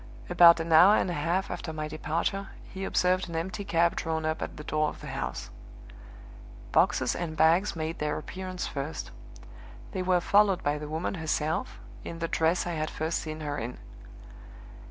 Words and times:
About 0.31 0.59
an 0.59 0.73
hour 0.73 0.95
and 0.95 1.11
a 1.11 1.13
half 1.13 1.51
after 1.51 1.71
my 1.71 1.87
departure 1.87 2.47
he 2.73 2.85
observed 2.85 3.29
an 3.29 3.35
empty 3.35 3.63
cab 3.63 3.95
drawn 3.95 4.25
up 4.25 4.41
at 4.41 4.57
the 4.57 4.63
door 4.63 4.89
of 4.89 4.99
the 4.99 5.05
house. 5.13 5.51
Boxes 6.71 7.15
and 7.15 7.37
bags 7.37 7.75
made 7.75 7.99
their 7.99 8.17
appearance 8.17 8.65
first; 8.65 9.11
they 9.91 10.01
were 10.01 10.19
followed 10.19 10.63
by 10.63 10.79
the 10.79 10.89
woman 10.89 11.13
herself, 11.13 11.77
in 12.03 12.17
the 12.17 12.27
dress 12.27 12.65
I 12.65 12.71
had 12.73 12.89
first 12.89 13.19
seen 13.19 13.41
her 13.41 13.59
in. 13.59 13.77